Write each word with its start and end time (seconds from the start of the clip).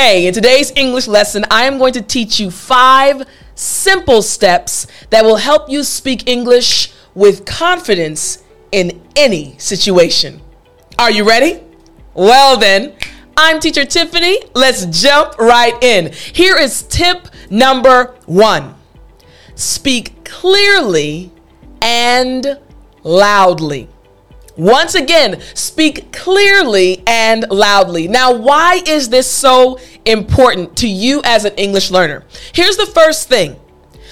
Hey, 0.00 0.28
in 0.28 0.32
today's 0.32 0.72
English 0.76 1.08
lesson, 1.08 1.44
I 1.50 1.64
am 1.64 1.76
going 1.76 1.92
to 1.94 2.00
teach 2.00 2.38
you 2.38 2.52
five 2.52 3.26
simple 3.56 4.22
steps 4.22 4.86
that 5.10 5.24
will 5.24 5.38
help 5.38 5.68
you 5.68 5.82
speak 5.82 6.28
English 6.28 6.92
with 7.16 7.44
confidence 7.44 8.44
in 8.70 9.02
any 9.16 9.58
situation. 9.58 10.40
Are 11.00 11.10
you 11.10 11.26
ready? 11.28 11.64
Well, 12.14 12.56
then, 12.56 12.94
I'm 13.36 13.58
teacher 13.58 13.80
Tiffani. 13.80 14.48
Let's 14.54 14.86
jump 14.86 15.36
right 15.36 15.74
in. 15.82 16.12
Here 16.12 16.56
is 16.56 16.84
tip 16.84 17.26
number 17.50 18.14
one 18.26 18.76
speak 19.56 20.22
clearly 20.24 21.32
and 21.82 22.56
loudly. 23.02 23.88
Once 24.58 24.96
again, 24.96 25.40
speak 25.54 26.12
clearly 26.12 27.00
and 27.06 27.48
loudly. 27.48 28.08
Now, 28.08 28.32
why 28.32 28.82
is 28.84 29.08
this 29.08 29.30
so 29.30 29.78
important 30.04 30.76
to 30.78 30.88
you 30.88 31.22
as 31.24 31.44
an 31.44 31.54
English 31.54 31.92
learner? 31.92 32.24
Here's 32.52 32.76
the 32.76 32.86
first 32.86 33.28
thing. 33.28 33.54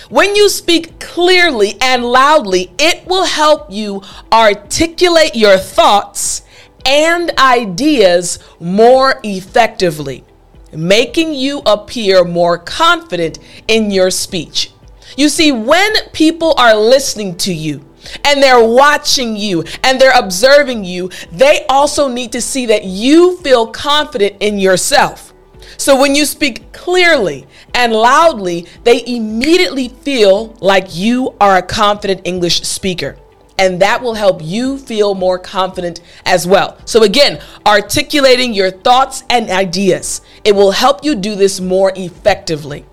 When 0.09 0.37
you 0.37 0.49
speak 0.49 1.01
clearly 1.01 1.75
and 1.81 2.05
loudly, 2.05 2.71
it 2.79 3.05
will 3.09 3.25
help 3.25 3.73
you 3.73 4.03
articulate 4.33 5.35
your 5.35 5.59
thoughts 5.59 6.43
and 6.85 7.37
ideas 7.41 8.39
more 8.61 9.19
effectively, 9.25 10.25
making 10.73 11.35
you 11.35 11.59
appear 11.67 12.23
more 12.23 12.57
confident 12.57 13.41
in 13.67 13.91
your 13.91 14.13
speech. 14.13 14.71
You 15.17 15.29
see, 15.29 15.51
when 15.51 15.93
people 16.13 16.55
are 16.57 16.77
listening 16.77 17.37
to 17.39 17.53
you, 17.53 17.85
and 18.25 18.43
they're 18.43 18.67
watching 18.67 19.37
you 19.37 19.65
and 19.85 20.01
they're 20.01 20.19
observing 20.19 20.85
you, 20.85 21.11
they 21.33 21.67
also 21.69 22.09
need 22.09 22.33
to 22.33 22.41
see 22.41 22.67
that 22.67 22.85
you 22.85 23.37
feel 23.39 23.67
confident 23.67 24.37
in 24.41 24.59
yourself. 24.59 25.33
So 25.77 26.01
when 26.01 26.15
you 26.15 26.25
speak 26.25 26.73
clearly 26.73 27.47
and 27.75 27.93
loudly, 27.93 28.67
they 28.85 29.05
immediately 29.07 29.89
feel 29.89 30.57
like 30.61 30.95
you 30.97 31.35
are 31.41 31.57
a 31.57 31.63
confident 31.63 32.23
English 32.25 32.63
speaker. 32.63 33.17
And 33.59 33.81
that 33.81 34.03
will 34.03 34.15
help 34.15 34.43
you 34.43 34.77
feel 34.79 35.15
more 35.15 35.39
confident 35.39 36.01
as 36.27 36.47
well. 36.47 36.77
So, 36.85 37.05
again, 37.05 37.41
articulating 37.65 38.53
your 38.53 38.71
thoughts 38.71 39.25
and 39.31 39.49
ideas, 39.49 40.21
it 40.45 40.55
will 40.55 40.73
help 40.73 41.03
you 41.03 41.15
do 41.15 41.35
this 41.35 41.59
more 41.59 41.91
effectively. 41.97 42.85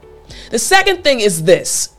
The 0.52 0.60
second 0.60 1.04
thing 1.04 1.20
is 1.20 1.44
this 1.44 1.93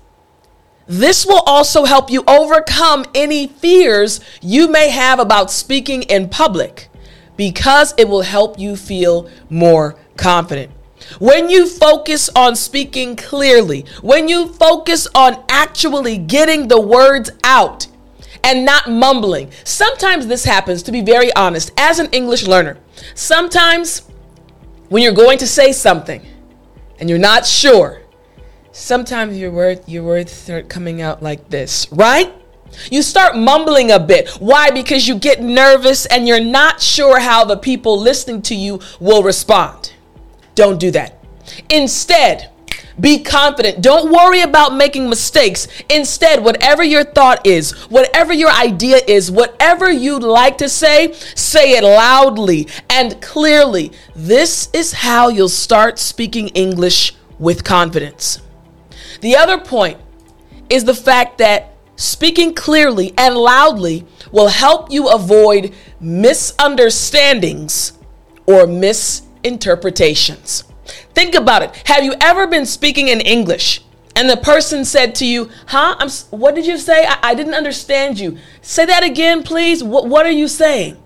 this 0.86 1.24
will 1.24 1.42
also 1.46 1.84
help 1.84 2.10
you 2.10 2.24
overcome 2.26 3.04
any 3.14 3.46
fears 3.46 4.20
you 4.42 4.68
may 4.68 4.90
have 4.90 5.18
about 5.18 5.50
speaking 5.50 6.02
in 6.04 6.28
public 6.28 6.88
because 7.36 7.94
it 7.96 8.08
will 8.08 8.22
help 8.22 8.58
you 8.58 8.76
feel 8.76 9.28
more 9.48 9.96
confident. 10.16 10.70
When 11.18 11.48
you 11.48 11.66
focus 11.66 12.30
on 12.34 12.56
speaking 12.56 13.16
clearly, 13.16 13.84
when 14.00 14.28
you 14.28 14.48
focus 14.48 15.06
on 15.14 15.42
actually 15.48 16.18
getting 16.18 16.68
the 16.68 16.80
words 16.80 17.30
out 17.42 17.86
and 18.42 18.64
not 18.64 18.90
mumbling, 18.90 19.50
sometimes 19.64 20.26
this 20.26 20.44
happens, 20.44 20.82
to 20.84 20.92
be 20.92 21.02
very 21.02 21.32
honest, 21.34 21.72
as 21.78 21.98
an 21.98 22.08
English 22.12 22.46
learner. 22.46 22.78
Sometimes 23.14 24.02
when 24.88 25.02
you're 25.02 25.12
going 25.12 25.38
to 25.38 25.46
say 25.46 25.72
something 25.72 26.24
and 26.98 27.08
you're 27.10 27.18
not 27.18 27.46
sure, 27.46 28.03
sometimes 28.74 29.38
your 29.38 29.52
word 29.52 29.80
your 29.86 30.02
words 30.02 30.32
start 30.32 30.68
coming 30.68 31.00
out 31.00 31.22
like 31.22 31.48
this, 31.48 31.86
right? 31.92 32.32
You 32.90 33.02
start 33.02 33.36
mumbling 33.36 33.92
a 33.92 34.00
bit. 34.00 34.28
Why? 34.40 34.70
Because 34.70 35.06
you 35.06 35.16
get 35.16 35.40
nervous 35.40 36.06
and 36.06 36.26
you're 36.26 36.40
not 36.40 36.82
sure 36.82 37.20
how 37.20 37.44
the 37.44 37.56
people 37.56 37.98
listening 37.98 38.42
to 38.42 38.54
you 38.54 38.80
will 38.98 39.22
respond. 39.22 39.92
Don't 40.56 40.80
do 40.80 40.90
that. 40.90 41.24
Instead, 41.68 42.50
be 42.98 43.22
confident. 43.22 43.80
Don't 43.80 44.10
worry 44.10 44.40
about 44.40 44.74
making 44.74 45.08
mistakes. 45.08 45.68
Instead, 45.88 46.42
whatever 46.42 46.82
your 46.82 47.04
thought 47.04 47.46
is, 47.46 47.72
whatever 47.90 48.32
your 48.32 48.50
idea 48.50 49.00
is, 49.06 49.30
whatever 49.30 49.90
you'd 49.90 50.22
like 50.22 50.58
to 50.58 50.68
say, 50.68 51.12
say 51.12 51.72
it 51.72 51.84
loudly 51.84 52.68
and 52.90 53.20
clearly. 53.20 53.92
This 54.16 54.68
is 54.72 54.92
how 54.92 55.28
you'll 55.28 55.48
start 55.48 55.98
speaking 55.98 56.48
English 56.48 57.14
with 57.38 57.62
confidence. 57.64 58.40
The 59.24 59.36
other 59.36 59.56
point 59.56 59.96
is 60.68 60.84
the 60.84 60.92
fact 60.92 61.38
that 61.38 61.72
speaking 61.96 62.52
clearly 62.52 63.14
and 63.16 63.34
loudly 63.34 64.06
will 64.30 64.48
help 64.48 64.92
you 64.92 65.08
avoid 65.08 65.72
misunderstandings 65.98 67.94
or 68.44 68.66
misinterpretations. 68.66 70.64
Think 71.14 71.34
about 71.34 71.62
it. 71.62 71.74
Have 71.86 72.04
you 72.04 72.12
ever 72.20 72.46
been 72.46 72.66
speaking 72.66 73.08
in 73.08 73.22
English 73.22 73.82
and 74.14 74.28
the 74.28 74.36
person 74.36 74.84
said 74.84 75.14
to 75.14 75.24
you, 75.24 75.48
Huh? 75.68 75.96
I'm, 75.98 76.10
what 76.28 76.54
did 76.54 76.66
you 76.66 76.76
say? 76.76 77.06
I, 77.06 77.18
I 77.22 77.34
didn't 77.34 77.54
understand 77.54 78.20
you. 78.20 78.36
Say 78.60 78.84
that 78.84 79.02
again, 79.02 79.42
please. 79.42 79.82
What, 79.82 80.06
what 80.06 80.26
are 80.26 80.32
you 80.32 80.48
saying? 80.48 81.02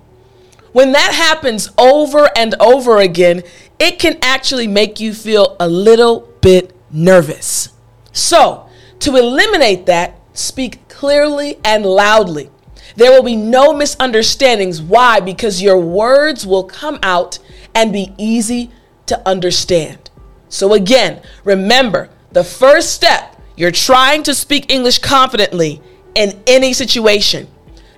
When 0.72 0.90
that 0.90 1.12
happens 1.14 1.70
over 1.78 2.28
and 2.36 2.56
over 2.58 2.98
again, 2.98 3.44
it 3.78 4.00
can 4.00 4.18
actually 4.22 4.66
make 4.66 4.98
you 4.98 5.14
feel 5.14 5.56
a 5.60 5.68
little 5.68 6.28
bit 6.40 6.74
nervous. 6.90 7.77
So, 8.18 8.68
to 8.98 9.14
eliminate 9.14 9.86
that, 9.86 10.18
speak 10.32 10.88
clearly 10.88 11.58
and 11.64 11.86
loudly. 11.86 12.50
There 12.96 13.12
will 13.12 13.22
be 13.22 13.36
no 13.36 13.72
misunderstandings. 13.72 14.82
Why? 14.82 15.20
Because 15.20 15.62
your 15.62 15.78
words 15.78 16.44
will 16.44 16.64
come 16.64 16.98
out 17.04 17.38
and 17.76 17.92
be 17.92 18.12
easy 18.18 18.72
to 19.06 19.26
understand. 19.26 20.10
So, 20.48 20.74
again, 20.74 21.22
remember 21.44 22.08
the 22.32 22.42
first 22.42 22.92
step 22.92 23.40
you're 23.56 23.70
trying 23.70 24.24
to 24.24 24.34
speak 24.34 24.72
English 24.72 24.98
confidently 24.98 25.80
in 26.16 26.42
any 26.48 26.72
situation. 26.72 27.46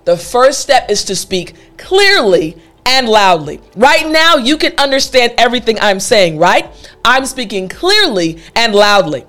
The 0.04 0.18
first 0.18 0.60
step 0.60 0.90
is 0.90 1.02
to 1.04 1.16
speak 1.16 1.54
clearly 1.78 2.58
and 2.84 3.08
loudly. 3.08 3.60
Right 3.74 4.06
now, 4.06 4.36
you 4.36 4.58
can 4.58 4.74
understand 4.78 5.32
everything 5.38 5.78
I'm 5.80 6.00
saying, 6.00 6.36
right? 6.36 6.70
I'm 7.06 7.24
speaking 7.24 7.70
clearly 7.70 8.42
and 8.54 8.74
loudly. 8.74 9.24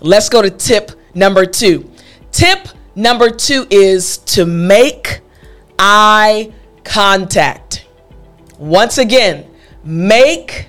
Let's 0.00 0.28
go 0.28 0.42
to 0.42 0.50
tip 0.50 0.92
number 1.14 1.44
two. 1.44 1.90
Tip 2.32 2.68
number 2.94 3.30
two 3.30 3.66
is 3.70 4.18
to 4.18 4.46
make 4.46 5.20
eye 5.78 6.52
contact. 6.84 7.86
Once 8.58 8.98
again, 8.98 9.46
make 9.84 10.68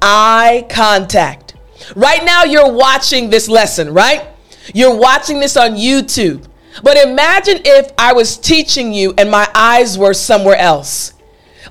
eye 0.00 0.66
contact. 0.68 1.54
Right 1.96 2.24
now, 2.24 2.44
you're 2.44 2.72
watching 2.72 3.30
this 3.30 3.48
lesson, 3.48 3.92
right? 3.92 4.28
You're 4.74 4.96
watching 4.96 5.40
this 5.40 5.56
on 5.56 5.72
YouTube. 5.72 6.46
But 6.82 6.96
imagine 6.96 7.60
if 7.64 7.90
I 7.98 8.12
was 8.12 8.38
teaching 8.38 8.92
you 8.92 9.12
and 9.18 9.30
my 9.30 9.48
eyes 9.54 9.98
were 9.98 10.14
somewhere 10.14 10.56
else. 10.56 11.12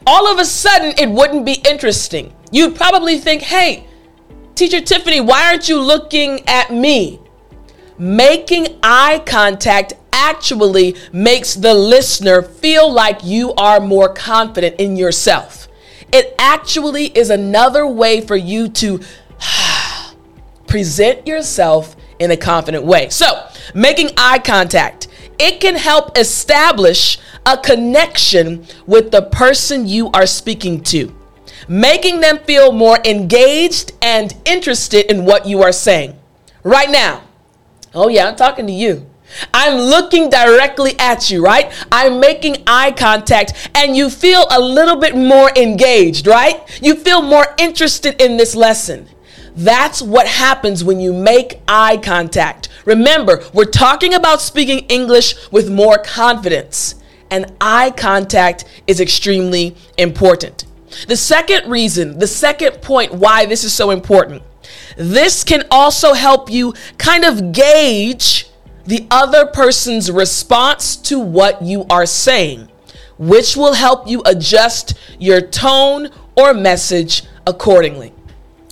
All 0.05 0.31
of 0.31 0.39
a 0.39 0.45
sudden, 0.45 0.93
it 0.97 1.09
wouldn't 1.09 1.45
be 1.45 1.61
interesting. 1.67 2.33
You'd 2.51 2.75
probably 2.75 3.17
think, 3.17 3.41
hey, 3.41 3.87
Teacher 4.55 4.81
Tiffani, 4.81 5.25
why 5.25 5.47
aren't 5.47 5.69
you 5.69 5.79
looking 5.79 6.47
at 6.47 6.71
me? 6.71 7.19
Making 7.97 8.79
eye 8.83 9.21
contact 9.25 9.93
actually 10.11 10.95
makes 11.13 11.55
the 11.55 11.73
listener 11.73 12.41
feel 12.41 12.91
like 12.91 13.23
you 13.23 13.53
are 13.53 13.79
more 13.79 14.13
confident 14.13 14.79
in 14.79 14.95
yourself. 14.95 15.67
It 16.11 16.35
actually 16.37 17.05
is 17.05 17.29
another 17.29 17.87
way 17.87 18.21
for 18.21 18.35
you 18.35 18.67
to 18.69 18.99
present 20.67 21.25
yourself 21.25 21.95
in 22.19 22.31
a 22.31 22.37
confident 22.37 22.83
way. 22.83 23.09
So, 23.09 23.47
making 23.73 24.11
eye 24.17 24.39
contact, 24.39 25.07
it 25.39 25.59
can 25.59 25.75
help 25.75 26.17
establish 26.17 27.17
a 27.45 27.57
connection 27.57 28.65
with 28.85 29.11
the 29.11 29.23
person 29.23 29.87
you 29.87 30.11
are 30.11 30.27
speaking 30.27 30.81
to 30.83 31.15
making 31.67 32.21
them 32.21 32.39
feel 32.39 32.71
more 32.71 32.99
engaged 33.05 33.91
and 34.01 34.35
interested 34.45 35.11
in 35.11 35.25
what 35.25 35.45
you 35.45 35.61
are 35.61 35.71
saying. 35.71 36.17
Right 36.63 36.89
now, 36.89 37.23
oh 37.93 38.07
yeah, 38.07 38.27
I'm 38.27 38.35
talking 38.35 38.67
to 38.67 38.73
you. 38.73 39.07
I'm 39.53 39.75
looking 39.77 40.29
directly 40.29 40.99
at 40.99 41.31
you, 41.31 41.43
right? 41.43 41.71
I'm 41.91 42.19
making 42.19 42.63
eye 42.67 42.91
contact 42.91 43.69
and 43.75 43.95
you 43.95 44.09
feel 44.09 44.45
a 44.51 44.59
little 44.59 44.97
bit 44.97 45.15
more 45.15 45.49
engaged, 45.55 46.27
right? 46.27 46.61
You 46.81 46.95
feel 46.95 47.21
more 47.21 47.45
interested 47.57 48.21
in 48.21 48.37
this 48.37 48.55
lesson. 48.55 49.07
That's 49.55 50.01
what 50.01 50.27
happens 50.27 50.83
when 50.83 50.99
you 50.99 51.13
make 51.13 51.61
eye 51.67 51.97
contact. 51.97 52.69
Remember, 52.85 53.43
we're 53.53 53.65
talking 53.65 54.13
about 54.13 54.41
speaking 54.41 54.79
English 54.87 55.35
with 55.51 55.69
more 55.69 55.97
confidence, 55.97 56.95
and 57.29 57.51
eye 57.59 57.91
contact 57.91 58.65
is 58.87 58.99
extremely 58.99 59.75
important. 59.97 60.65
The 61.07 61.15
second 61.15 61.69
reason, 61.69 62.19
the 62.19 62.27
second 62.27 62.81
point 62.81 63.13
why 63.13 63.45
this 63.45 63.63
is 63.63 63.73
so 63.73 63.91
important, 63.91 64.43
this 64.97 65.43
can 65.43 65.63
also 65.71 66.13
help 66.13 66.49
you 66.49 66.73
kind 66.97 67.23
of 67.23 67.51
gauge 67.51 68.47
the 68.85 69.07
other 69.11 69.45
person's 69.45 70.11
response 70.11 70.95
to 70.95 71.19
what 71.19 71.61
you 71.61 71.85
are 71.89 72.05
saying, 72.05 72.69
which 73.17 73.55
will 73.55 73.73
help 73.73 74.07
you 74.07 74.21
adjust 74.25 74.97
your 75.19 75.41
tone 75.41 76.09
or 76.35 76.53
message 76.53 77.23
accordingly. 77.45 78.13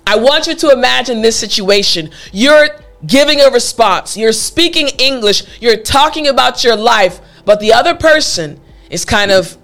I 0.05 0.17
want 0.17 0.47
you 0.47 0.55
to 0.55 0.71
imagine 0.71 1.21
this 1.21 1.39
situation. 1.39 2.09
You're 2.31 2.69
giving 3.05 3.39
a 3.39 3.49
response, 3.49 4.17
you're 4.17 4.33
speaking 4.33 4.87
English, 4.99 5.61
you're 5.61 5.77
talking 5.77 6.27
about 6.27 6.63
your 6.63 6.75
life, 6.75 7.21
but 7.45 7.59
the 7.59 7.71
other 7.71 7.95
person 7.95 8.59
is 8.89 9.05
kind 9.05 9.31
of 9.31 9.57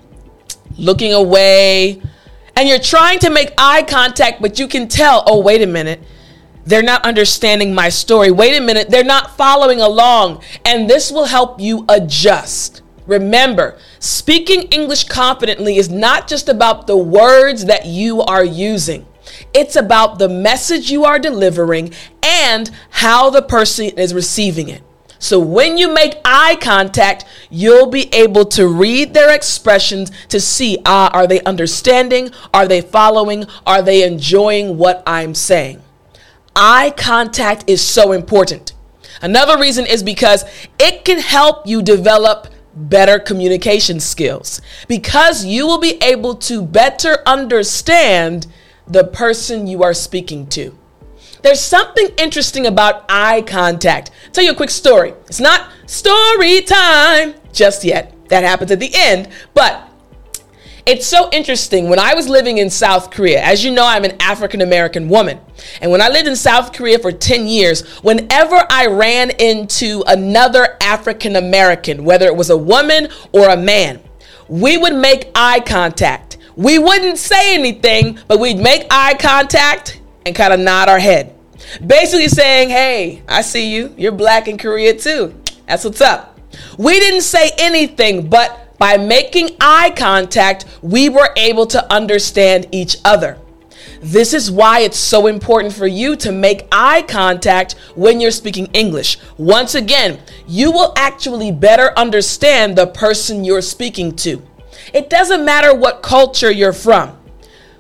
looking 0.78 1.14
away, 1.14 2.02
and 2.56 2.70
you're 2.70 2.80
trying 2.80 3.20
to 3.20 3.30
make 3.30 3.54
eye 3.58 3.84
contact, 3.84 4.42
but 4.42 4.60
you 4.60 4.68
can 4.68 4.88
tell, 4.88 5.24
oh, 5.28 5.42
wait 5.42 5.62
a 5.62 5.68
minute. 5.68 6.02
They're 6.66 6.82
not 6.82 7.06
understanding 7.06 7.76
my 7.76 7.90
story. 7.90 8.32
Wait 8.32 8.58
a 8.58 8.62
minute. 8.62 8.90
They're 8.90 9.04
not 9.04 9.38
following 9.38 9.80
along. 9.80 10.42
And 10.64 10.90
this 10.90 11.12
will 11.12 11.26
help 11.26 11.60
you 11.60 11.86
adjust. 11.90 12.82
Remember, 13.06 13.78
speaking 14.00 14.64
English 14.64 15.04
confidently 15.04 15.78
is 15.78 15.90
not 15.90 16.28
just 16.28 16.50
about 16.50 16.88
the 16.88 16.98
words 16.98 17.66
that 17.66 17.86
you 17.86 18.22
are 18.22 18.44
using. 18.44 19.06
It's 19.54 19.76
about 19.76 20.18
the 20.18 20.30
message 20.30 20.90
you 20.90 21.06
are 21.06 21.20
delivering 21.20 21.94
and 22.24 22.72
how 22.90 23.30
the 23.30 23.42
person 23.42 23.90
is 23.98 24.14
receiving 24.14 24.70
it. 24.70 24.82
So 25.26 25.40
when 25.40 25.80
you 25.80 25.92
make 25.92 26.18
eye 26.24 26.56
contact, 26.62 27.26
you'll 27.50 27.90
be 27.90 28.14
able 28.14 28.46
to 28.46 28.68
read 28.68 29.16
their 29.16 29.34
expressions 29.34 30.12
to 30.28 30.40
see 30.40 30.78
ah, 30.86 31.10
are 31.14 31.26
they 31.26 31.42
understanding? 31.42 32.30
Are 32.54 32.68
they 32.68 32.82
following? 32.82 33.46
Are 33.66 33.82
they 33.82 34.04
enjoying 34.04 34.78
what 34.78 35.02
I'm 35.08 35.34
saying? 35.34 35.82
Eye 36.56 36.94
contact 36.96 37.64
is 37.68 37.82
so 37.82 38.12
important. 38.12 38.74
Another 39.20 39.60
reason 39.60 39.88
is 39.88 40.04
because 40.04 40.46
it 40.78 41.04
can 41.04 41.18
help 41.18 41.66
you 41.66 41.82
develop 41.82 42.50
better 42.76 43.18
communication 43.18 44.00
skills 44.00 44.62
because 44.88 45.44
you 45.44 45.66
will 45.66 45.80
be 45.80 45.98
able 46.04 46.36
to 46.36 46.62
better 46.62 47.18
understand 47.26 48.46
the 48.86 49.04
person 49.04 49.66
you 49.66 49.82
are 49.82 49.96
speaking 49.96 50.46
to. 50.50 50.78
There's 51.46 51.62
something 51.62 52.08
interesting 52.18 52.66
about 52.66 53.06
eye 53.08 53.44
contact. 53.44 54.10
I'll 54.26 54.32
tell 54.32 54.44
you 54.44 54.50
a 54.50 54.56
quick 54.56 54.72
story. 54.72 55.14
It's 55.28 55.40
not 55.40 55.70
story 55.86 56.62
time 56.62 57.36
just 57.54 57.84
yet. 57.84 58.16
That 58.30 58.44
happens 58.44 58.72
at 58.72 58.80
the 58.80 58.90
end, 58.96 59.30
but 59.54 59.88
it's 60.88 61.06
so 61.06 61.30
interesting. 61.32 61.88
When 61.88 62.00
I 62.00 62.16
was 62.16 62.28
living 62.28 62.58
in 62.58 62.72
South 62.72 63.12
Korea, 63.12 63.44
as 63.44 63.64
you 63.64 63.70
know, 63.70 63.86
I'm 63.86 64.04
an 64.04 64.20
African 64.20 64.62
American 64.62 65.08
woman. 65.08 65.40
And 65.82 65.92
when 65.92 66.02
I 66.02 66.10
lived 66.10 66.28
in 66.28 66.36
South 66.36 66.74
Korea 66.74 66.98
for 66.98 67.12
10 67.12 67.46
years, 67.46 67.88
whenever 68.00 68.66
I 68.68 68.88
ran 68.88 69.30
into 69.30 70.04
another 70.08 70.78
African 70.82 71.36
American, 71.36 72.06
whether 72.06 72.26
it 72.26 72.36
was 72.36 72.50
a 72.50 72.58
woman 72.58 73.08
or 73.34 73.50
a 73.50 73.58
man, 73.58 74.00
we 74.48 74.78
would 74.80 74.96
make 74.96 75.30
eye 75.36 75.60
contact. 75.60 76.40
We 76.56 76.80
wouldn't 76.80 77.20
say 77.20 77.54
anything, 77.54 78.18
but 78.28 78.40
we'd 78.40 78.58
make 78.58 78.88
eye 78.90 79.14
contact 79.14 80.02
and 80.26 80.36
kind 80.36 80.52
of 80.52 80.60
nod 80.60 80.90
our 80.90 80.98
head. 80.98 81.34
Basically 81.86 82.28
saying, 82.28 82.70
hey, 82.70 83.24
I 83.28 83.42
see 83.42 83.74
you. 83.74 83.94
You're 83.98 84.12
black 84.12 84.48
in 84.48 84.58
Korea 84.58 84.98
too. 84.98 85.34
That's 85.68 85.84
what's 85.84 86.02
up. 86.02 86.40
We 86.78 87.00
didn't 87.00 87.22
say 87.22 87.52
anything, 87.58 88.30
but 88.30 88.78
by 88.78 88.98
making 88.98 89.52
eye 89.60 89.94
contact, 89.96 90.66
we 90.82 91.10
were 91.10 91.30
able 91.38 91.66
to 91.68 91.94
understand 91.94 92.68
each 92.72 92.98
other. 93.06 93.38
This 94.02 94.34
is 94.34 94.52
why 94.52 94.82
it's 94.82 95.00
so 95.00 95.28
important 95.28 95.74
for 95.74 95.88
you 95.88 96.16
to 96.18 96.32
make 96.32 96.68
eye 96.72 97.02
contact 97.04 97.74
when 97.96 98.20
you're 98.20 98.32
speaking 98.32 98.68
English. 98.68 99.18
Once 99.38 99.76
again, 99.76 100.20
you 100.48 100.72
will 100.72 100.94
actually 100.98 101.52
better 101.52 101.92
understand 101.98 102.78
the 102.78 102.88
person 102.88 103.44
you're 103.44 103.62
speaking 103.62 104.16
to. 104.18 104.42
It 104.94 105.10
doesn't 105.10 105.44
matter 105.44 105.74
what 105.74 106.04
culture 106.04 106.52
you're 106.52 106.74
from. 106.74 107.18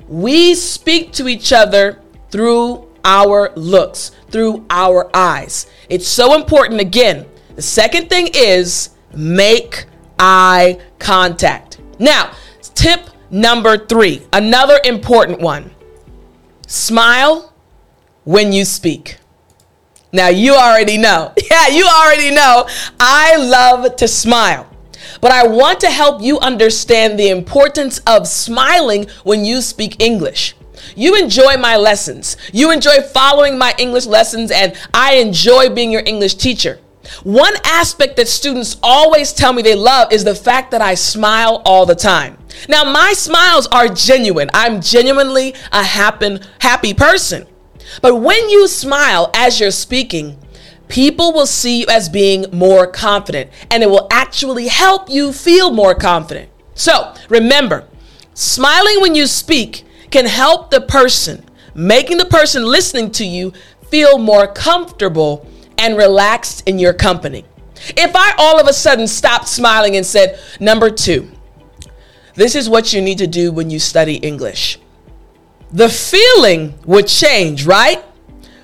We 0.07 0.55
speak 0.55 1.11
to 1.13 1.27
each 1.27 1.51
other 1.53 2.01
through 2.31 2.84
our 3.05 3.53
looks, 3.55 4.11
through 4.31 4.65
our 4.69 5.09
eyes. 5.15 5.67
It's 5.87 6.07
so 6.07 6.35
important. 6.35 6.81
Again, 6.81 7.25
the 7.55 7.61
second 7.61 8.09
thing 8.09 8.29
is 8.33 8.89
make 9.13 9.85
eye 10.19 10.79
contact. 10.99 11.79
Now, 11.99 12.33
tip 12.73 13.01
number 13.31 13.77
three, 13.77 14.23
another 14.33 14.79
important 14.83 15.39
one 15.39 15.71
smile 16.67 17.53
when 18.23 18.51
you 18.51 18.65
speak. 18.65 19.17
Now, 20.11 20.29
you 20.29 20.55
already 20.55 20.97
know. 20.97 21.33
Yeah, 21.51 21.67
you 21.67 21.85
already 21.85 22.31
know. 22.31 22.67
I 22.99 23.37
love 23.37 23.95
to 23.97 24.07
smile. 24.07 24.67
But 25.21 25.31
I 25.31 25.47
want 25.47 25.79
to 25.81 25.89
help 25.89 26.21
you 26.21 26.39
understand 26.39 27.17
the 27.17 27.29
importance 27.29 27.99
of 27.99 28.27
smiling 28.27 29.07
when 29.23 29.45
you 29.45 29.61
speak 29.61 30.01
English. 30.01 30.55
You 30.95 31.15
enjoy 31.15 31.57
my 31.57 31.77
lessons. 31.77 32.37
You 32.53 32.71
enjoy 32.71 33.01
following 33.01 33.57
my 33.57 33.73
English 33.77 34.05
lessons, 34.05 34.51
and 34.51 34.75
I 34.93 35.15
enjoy 35.15 35.69
being 35.69 35.91
your 35.91 36.03
English 36.05 36.35
teacher. 36.35 36.79
One 37.23 37.53
aspect 37.63 38.15
that 38.17 38.27
students 38.27 38.77
always 38.81 39.31
tell 39.31 39.53
me 39.53 39.61
they 39.61 39.75
love 39.75 40.11
is 40.11 40.23
the 40.23 40.35
fact 40.35 40.71
that 40.71 40.81
I 40.81 40.95
smile 40.95 41.61
all 41.65 41.85
the 41.85 41.95
time. 41.95 42.37
Now, 42.67 42.83
my 42.83 43.13
smiles 43.13 43.67
are 43.67 43.87
genuine. 43.87 44.49
I'm 44.53 44.81
genuinely 44.81 45.53
a 45.71 45.83
happy, 45.83 46.39
happy 46.59 46.93
person. 46.93 47.45
But 48.01 48.15
when 48.15 48.49
you 48.49 48.67
smile 48.67 49.29
as 49.33 49.59
you're 49.59 49.71
speaking, 49.71 50.39
people 50.87 51.33
will 51.33 51.45
see 51.45 51.81
you 51.81 51.85
as 51.89 52.09
being 52.09 52.45
more 52.51 52.87
confident, 52.87 53.51
and 53.69 53.83
it 53.83 53.89
will 53.89 54.07
actually 54.11 54.67
help 54.67 55.09
you 55.09 55.31
feel 55.31 55.71
more 55.71 55.95
confident. 55.95 56.49
So 56.73 57.13
remember, 57.29 57.87
smiling 58.33 59.01
when 59.01 59.15
you 59.15 59.27
speak 59.27 59.83
can 60.15 60.25
help 60.25 60.71
the 60.71 60.79
person, 60.79 61.43
making 61.73 62.15
the 62.15 62.23
person 62.23 62.63
listening 62.63 63.11
to 63.11 63.25
you 63.25 63.51
feel 63.89 64.17
more 64.17 64.47
comfortable 64.47 65.45
and 65.77 65.97
relaxed 65.97 66.63
in 66.69 66.79
your 66.79 66.93
company. 66.93 67.43
If 67.97 68.15
I 68.15 68.33
all 68.37 68.57
of 68.57 68.65
a 68.65 68.71
sudden 68.71 69.07
stopped 69.07 69.49
smiling 69.49 69.97
and 69.97 70.05
said, 70.05 70.39
Number 70.61 70.89
two, 70.89 71.29
this 72.33 72.55
is 72.55 72.69
what 72.69 72.93
you 72.93 73.01
need 73.01 73.17
to 73.17 73.27
do 73.27 73.51
when 73.51 73.69
you 73.69 73.77
study 73.77 74.15
English, 74.15 74.79
the 75.73 75.89
feeling 75.89 76.75
would 76.85 77.07
change, 77.07 77.65
right? 77.65 78.01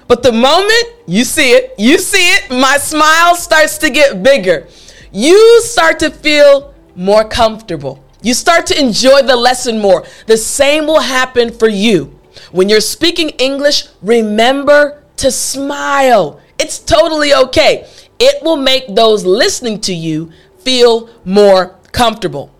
But 0.07 0.23
the 0.23 0.31
moment 0.31 0.85
you 1.05 1.25
see 1.25 1.51
it, 1.51 1.75
you 1.77 1.97
see 1.97 2.29
it, 2.29 2.49
my 2.49 2.77
smile 2.77 3.35
starts 3.35 3.77
to 3.79 3.89
get 3.89 4.23
bigger. 4.23 4.67
You 5.11 5.61
start 5.63 5.99
to 5.99 6.11
feel 6.11 6.73
more 6.95 7.25
comfortable. 7.25 8.00
You 8.21 8.33
start 8.33 8.67
to 8.67 8.79
enjoy 8.79 9.23
the 9.23 9.35
lesson 9.35 9.79
more. 9.79 10.05
The 10.27 10.37
same 10.37 10.85
will 10.85 10.99
happen 10.99 11.51
for 11.51 11.67
you. 11.67 12.19
When 12.51 12.69
you're 12.69 12.81
speaking 12.81 13.29
English, 13.29 13.87
remember 14.01 15.03
to 15.17 15.31
smile. 15.31 16.39
It's 16.59 16.79
totally 16.79 17.33
okay. 17.33 17.87
It 18.19 18.43
will 18.43 18.57
make 18.57 18.93
those 18.93 19.25
listening 19.25 19.81
to 19.81 19.93
you 19.93 20.31
feel 20.59 21.09
more 21.25 21.75
comfortable. 21.91 22.51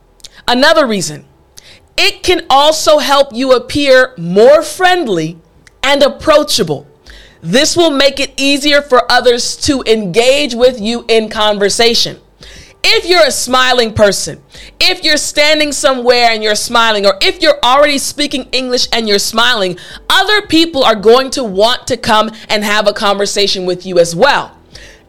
Another 0.48 0.88
reason, 0.88 1.26
it 1.96 2.24
can 2.24 2.46
also 2.50 2.98
help 2.98 3.32
you 3.32 3.52
appear 3.52 4.16
more 4.18 4.64
friendly 4.64 5.38
and 5.84 6.02
approachable. 6.02 6.88
This 7.42 7.78
will 7.78 7.92
make 7.92 8.20
it 8.20 8.34
easier 8.38 8.82
for 8.82 9.12
others 9.12 9.56
to 9.68 9.84
engage 9.86 10.56
with 10.56 10.80
you 10.80 11.06
in 11.08 11.30
conversation. 11.30 12.20
If 12.84 13.06
you're 13.06 13.26
a 13.26 13.32
smiling 13.32 13.94
person, 13.94 14.42
if 14.80 15.04
you're 15.04 15.18
standing 15.18 15.72
somewhere 15.72 16.30
and 16.32 16.44
you're 16.44 16.56
smiling, 16.56 17.06
or 17.06 17.14
if 17.22 17.42
you're 17.42 17.60
already 17.64 17.98
speaking 17.98 18.50
English 18.52 18.88
and 18.92 19.08
you're 19.08 19.20
smiling, 19.20 19.78
other 20.10 20.42
people 20.48 20.84
are 20.84 20.96
going 20.96 21.30
to 21.32 21.44
want 21.44 21.88
to 21.88 21.98
come 21.98 22.32
and 22.50 22.64
have 22.64 22.88
a 22.88 22.94
conversation 22.94 23.66
with 23.66 23.86
you 23.86 24.00
as 24.00 24.16
well. 24.16 24.58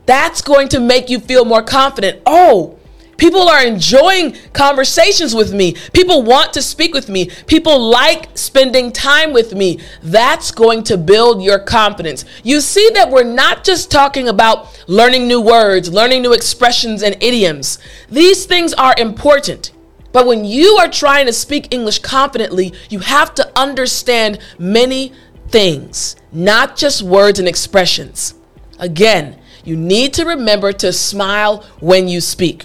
That's 0.04 0.42
going 0.42 0.68
to 0.68 0.80
make 0.80 1.08
you 1.08 1.18
feel 1.18 1.44
more 1.44 1.62
confident. 1.62 2.20
Oh, 2.26 2.78
People 3.22 3.48
are 3.48 3.64
enjoying 3.64 4.36
conversations 4.52 5.32
with 5.32 5.54
me. 5.54 5.76
People 5.92 6.24
want 6.24 6.52
to 6.54 6.60
speak 6.60 6.92
with 6.92 7.08
me. 7.08 7.30
People 7.46 7.78
like 7.78 8.36
spending 8.36 8.90
time 8.90 9.32
with 9.32 9.54
me. 9.54 9.78
That's 10.02 10.50
going 10.50 10.82
to 10.82 10.98
build 10.98 11.40
your 11.40 11.60
confidence. 11.60 12.24
You 12.42 12.60
see 12.60 12.90
that 12.94 13.12
we're 13.12 13.22
not 13.22 13.62
just 13.62 13.92
talking 13.92 14.26
about 14.26 14.76
learning 14.88 15.28
new 15.28 15.40
words, 15.40 15.92
learning 15.92 16.22
new 16.22 16.32
expressions 16.32 17.00
and 17.00 17.14
idioms. 17.22 17.78
These 18.10 18.46
things 18.46 18.74
are 18.74 18.94
important. 18.98 19.70
But 20.10 20.26
when 20.26 20.44
you 20.44 20.78
are 20.80 20.88
trying 20.88 21.26
to 21.26 21.32
speak 21.32 21.72
English 21.72 22.00
confidently, 22.00 22.74
you 22.90 22.98
have 22.98 23.36
to 23.36 23.48
understand 23.56 24.40
many 24.58 25.12
things, 25.46 26.16
not 26.32 26.76
just 26.76 27.02
words 27.02 27.38
and 27.38 27.46
expressions. 27.46 28.34
Again, 28.80 29.38
you 29.62 29.76
need 29.76 30.12
to 30.14 30.24
remember 30.24 30.72
to 30.72 30.92
smile 30.92 31.64
when 31.78 32.08
you 32.08 32.20
speak. 32.20 32.64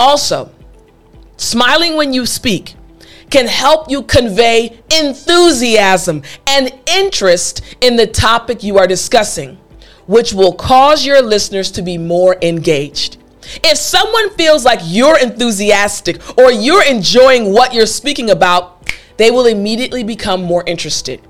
Also, 0.00 0.50
smiling 1.36 1.94
when 1.94 2.14
you 2.14 2.24
speak 2.24 2.74
can 3.28 3.46
help 3.46 3.90
you 3.90 4.02
convey 4.02 4.80
enthusiasm 4.90 6.22
and 6.46 6.72
interest 6.86 7.60
in 7.82 7.96
the 7.96 8.06
topic 8.06 8.62
you 8.62 8.78
are 8.78 8.86
discussing, 8.86 9.58
which 10.06 10.32
will 10.32 10.54
cause 10.54 11.04
your 11.04 11.20
listeners 11.20 11.70
to 11.70 11.82
be 11.82 11.98
more 11.98 12.38
engaged. 12.40 13.18
If 13.62 13.76
someone 13.76 14.30
feels 14.30 14.64
like 14.64 14.80
you're 14.84 15.18
enthusiastic 15.18 16.38
or 16.38 16.50
you're 16.50 16.86
enjoying 16.86 17.52
what 17.52 17.74
you're 17.74 17.84
speaking 17.84 18.30
about, 18.30 18.90
they 19.18 19.30
will 19.30 19.44
immediately 19.44 20.02
become 20.02 20.42
more 20.42 20.64
interested. 20.66 21.20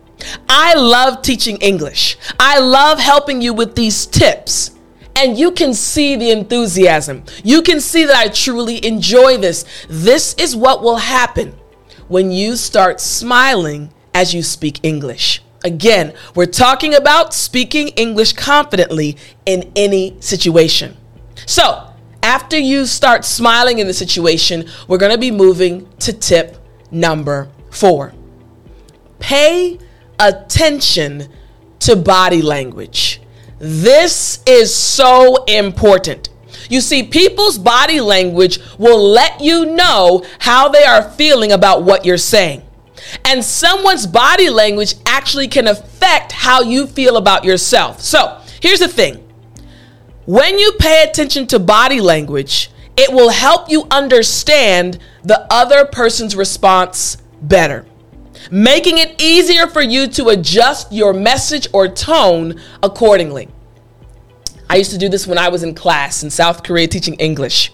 I 0.48 0.74
love 0.74 1.22
teaching 1.22 1.56
English. 1.56 2.16
I 2.38 2.60
love 2.60 3.00
helping 3.00 3.42
you 3.42 3.52
with 3.52 3.74
these 3.74 4.06
tips. 4.06 4.70
And 5.20 5.38
you 5.38 5.50
can 5.50 5.74
see 5.74 6.16
the 6.16 6.30
enthusiasm. 6.30 7.24
You 7.44 7.60
can 7.60 7.78
see 7.78 8.06
that 8.06 8.16
I 8.16 8.28
truly 8.28 8.82
enjoy 8.82 9.36
this. 9.36 9.66
This 9.86 10.32
is 10.38 10.56
what 10.56 10.82
will 10.82 10.96
happen 10.96 11.54
when 12.08 12.30
you 12.30 12.56
start 12.56 13.02
smiling 13.02 13.92
as 14.14 14.32
you 14.32 14.42
speak 14.42 14.80
English. 14.82 15.42
Again, 15.62 16.14
we're 16.34 16.46
talking 16.46 16.94
about 16.94 17.34
speaking 17.34 17.88
English 17.88 18.32
confidently 18.32 19.18
in 19.44 19.70
any 19.76 20.16
situation. 20.20 20.96
So, 21.44 21.92
after 22.22 22.58
you 22.58 22.86
start 22.86 23.26
smiling 23.26 23.78
in 23.78 23.86
the 23.86 23.92
situation, 23.92 24.70
we're 24.88 24.96
going 24.96 25.12
to 25.12 25.18
be 25.18 25.30
moving 25.30 25.86
to 25.98 26.14
tip 26.14 26.56
number 26.90 27.50
four. 27.70 28.14
Pay 29.18 29.78
attention 30.18 31.28
to 31.80 31.94
body 31.94 32.40
language. 32.40 33.09
This 33.60 34.42
is 34.46 34.74
so 34.74 35.44
important. 35.44 36.30
You 36.70 36.80
see, 36.80 37.02
people's 37.02 37.58
body 37.58 38.00
language 38.00 38.58
will 38.78 39.02
let 39.02 39.40
you 39.40 39.66
know 39.66 40.24
how 40.38 40.68
they 40.68 40.84
are 40.84 41.10
feeling 41.10 41.52
about 41.52 41.82
what 41.82 42.04
you're 42.04 42.16
saying. 42.16 42.62
And 43.24 43.44
someone's 43.44 44.06
body 44.06 44.50
language 44.50 44.94
actually 45.04 45.48
can 45.48 45.68
affect 45.68 46.32
how 46.32 46.62
you 46.62 46.86
feel 46.86 47.16
about 47.16 47.44
yourself. 47.44 48.00
So 48.00 48.40
here's 48.60 48.80
the 48.80 48.88
thing 48.88 49.26
when 50.26 50.58
you 50.58 50.72
pay 50.78 51.04
attention 51.08 51.46
to 51.48 51.58
body 51.58 52.00
language, 52.00 52.70
it 52.96 53.12
will 53.12 53.30
help 53.30 53.70
you 53.70 53.86
understand 53.90 54.98
the 55.22 55.46
other 55.50 55.84
person's 55.84 56.36
response 56.36 57.16
better, 57.42 57.84
making 58.50 58.98
it 58.98 59.20
easier 59.20 59.66
for 59.66 59.82
you 59.82 60.06
to 60.08 60.28
adjust 60.28 60.92
your 60.92 61.12
message 61.12 61.68
or 61.72 61.88
tone 61.88 62.60
accordingly. 62.82 63.48
I 64.68 64.76
used 64.76 64.92
to 64.92 64.98
do 64.98 65.08
this 65.08 65.26
when 65.26 65.38
I 65.38 65.48
was 65.48 65.62
in 65.62 65.74
class 65.74 66.22
in 66.22 66.30
South 66.30 66.62
Korea 66.62 66.86
teaching 66.86 67.14
English. 67.14 67.72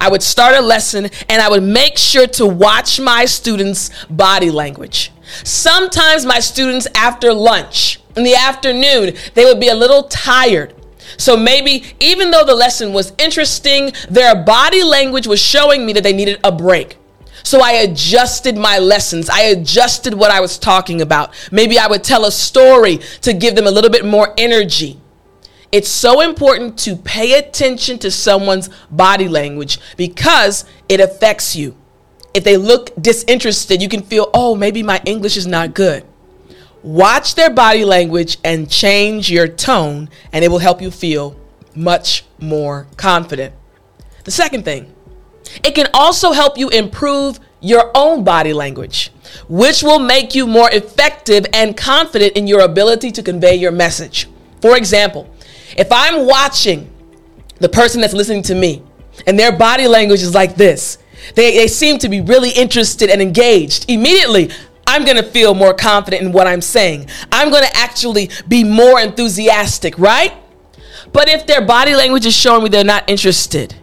I 0.00 0.08
would 0.08 0.22
start 0.22 0.54
a 0.54 0.60
lesson 0.60 1.10
and 1.28 1.42
I 1.42 1.48
would 1.48 1.62
make 1.62 1.98
sure 1.98 2.26
to 2.28 2.46
watch 2.46 3.00
my 3.00 3.24
students' 3.24 3.90
body 4.08 4.50
language. 4.50 5.12
Sometimes 5.44 6.24
my 6.24 6.38
students, 6.38 6.86
after 6.94 7.32
lunch 7.32 8.00
in 8.16 8.22
the 8.22 8.34
afternoon, 8.34 9.14
they 9.34 9.44
would 9.44 9.60
be 9.60 9.68
a 9.68 9.74
little 9.74 10.04
tired. 10.04 10.74
So 11.18 11.36
maybe 11.36 11.84
even 12.00 12.30
though 12.30 12.44
the 12.44 12.54
lesson 12.54 12.92
was 12.92 13.12
interesting, 13.18 13.92
their 14.08 14.34
body 14.34 14.82
language 14.82 15.26
was 15.26 15.40
showing 15.40 15.84
me 15.86 15.92
that 15.94 16.02
they 16.02 16.12
needed 16.12 16.38
a 16.44 16.52
break. 16.52 16.98
So 17.46 17.60
I 17.62 17.74
adjusted 17.74 18.58
my 18.58 18.80
lessons. 18.80 19.30
I 19.30 19.42
adjusted 19.42 20.12
what 20.14 20.32
I 20.32 20.40
was 20.40 20.58
talking 20.58 21.00
about. 21.00 21.32
Maybe 21.52 21.78
I 21.78 21.86
would 21.86 22.02
tell 22.02 22.24
a 22.24 22.32
story 22.32 22.98
to 23.20 23.32
give 23.32 23.54
them 23.54 23.68
a 23.68 23.70
little 23.70 23.88
bit 23.88 24.04
more 24.04 24.34
energy. 24.36 24.98
It's 25.70 25.88
so 25.88 26.22
important 26.22 26.76
to 26.80 26.96
pay 26.96 27.38
attention 27.38 28.00
to 28.00 28.10
someone's 28.10 28.68
body 28.90 29.28
language 29.28 29.78
because 29.96 30.64
it 30.88 30.98
affects 30.98 31.54
you. 31.54 31.76
If 32.34 32.42
they 32.42 32.56
look 32.56 32.90
disinterested, 33.00 33.80
you 33.80 33.88
can 33.88 34.02
feel, 34.02 34.28
oh, 34.34 34.56
maybe 34.56 34.82
my 34.82 35.00
English 35.04 35.36
is 35.36 35.46
not 35.46 35.72
good. 35.72 36.04
Watch 36.82 37.36
their 37.36 37.50
body 37.50 37.84
language 37.84 38.38
and 38.42 38.68
change 38.68 39.30
your 39.30 39.46
tone, 39.46 40.10
and 40.32 40.44
it 40.44 40.48
will 40.48 40.58
help 40.58 40.82
you 40.82 40.90
feel 40.90 41.38
much 41.76 42.24
more 42.40 42.88
confident. 42.96 43.54
The 44.24 44.32
second 44.32 44.64
thing, 44.64 44.92
it 45.62 45.74
can 45.74 45.88
also 45.94 46.32
help 46.32 46.58
you 46.58 46.68
improve 46.70 47.40
your 47.60 47.90
own 47.94 48.24
body 48.24 48.52
language, 48.52 49.10
which 49.48 49.82
will 49.82 49.98
make 49.98 50.34
you 50.34 50.46
more 50.46 50.70
effective 50.70 51.46
and 51.52 51.76
confident 51.76 52.36
in 52.36 52.46
your 52.46 52.60
ability 52.60 53.10
to 53.12 53.22
convey 53.22 53.56
your 53.56 53.72
message. 53.72 54.28
For 54.60 54.76
example, 54.76 55.28
if 55.76 55.88
I'm 55.90 56.26
watching 56.26 56.90
the 57.58 57.68
person 57.68 58.00
that's 58.00 58.14
listening 58.14 58.42
to 58.44 58.54
me 58.54 58.82
and 59.26 59.38
their 59.38 59.52
body 59.52 59.88
language 59.88 60.22
is 60.22 60.34
like 60.34 60.56
this, 60.56 60.98
they, 61.34 61.56
they 61.56 61.68
seem 61.68 61.98
to 61.98 62.08
be 62.08 62.20
really 62.20 62.50
interested 62.50 63.10
and 63.10 63.20
engaged, 63.20 63.90
immediately 63.90 64.50
I'm 64.86 65.04
to 65.16 65.22
feel 65.24 65.54
more 65.54 65.74
confident 65.74 66.22
in 66.22 66.32
what 66.32 66.46
I'm 66.46 66.60
saying. 66.60 67.08
I'm 67.32 67.50
to 67.64 67.76
actually 67.76 68.30
be 68.46 68.62
more 68.62 69.00
enthusiastic, 69.00 69.98
right? 69.98 70.32
But 71.12 71.28
if 71.28 71.46
their 71.46 71.64
body 71.64 71.94
language 71.94 72.26
is 72.26 72.36
showing 72.36 72.62
me 72.62 72.68
they're 72.68 72.84
not 72.84 73.08
interested, 73.08 73.74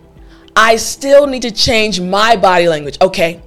I 0.56 0.76
still 0.76 1.28
need 1.28 1.42
to 1.44 1.52
change 1.52 2.00
my 2.00 2.36
body 2.36 2.68
language. 2.68 2.98
Okay, 3.02 3.42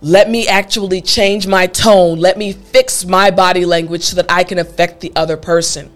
let 0.00 0.28
me 0.28 0.48
actually 0.48 1.00
change 1.00 1.46
my 1.46 1.68
tone. 1.68 2.18
Let 2.18 2.36
me 2.36 2.52
fix 2.52 3.04
my 3.04 3.30
body 3.30 3.64
language 3.64 4.02
so 4.02 4.16
that 4.16 4.30
I 4.30 4.42
can 4.42 4.58
affect 4.58 5.00
the 5.00 5.12
other 5.14 5.36
person. 5.36 5.92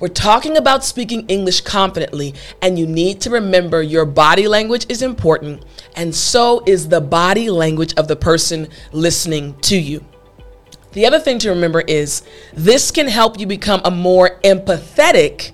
We're 0.00 0.08
talking 0.08 0.56
about 0.56 0.84
speaking 0.84 1.26
English 1.28 1.62
confidently, 1.62 2.34
and 2.60 2.78
you 2.78 2.86
need 2.86 3.20
to 3.22 3.30
remember 3.30 3.80
your 3.80 4.04
body 4.04 4.46
language 4.48 4.86
is 4.88 5.00
important, 5.00 5.64
and 5.94 6.14
so 6.14 6.62
is 6.66 6.88
the 6.88 7.00
body 7.00 7.48
language 7.48 7.94
of 7.96 8.08
the 8.08 8.16
person 8.16 8.68
listening 8.92 9.58
to 9.60 9.78
you. 9.78 10.04
The 10.92 11.06
other 11.06 11.20
thing 11.20 11.38
to 11.40 11.50
remember 11.50 11.80
is 11.82 12.22
this 12.52 12.90
can 12.90 13.06
help 13.06 13.38
you 13.38 13.46
become 13.46 13.80
a 13.84 13.90
more 13.90 14.40
empathetic 14.40 15.52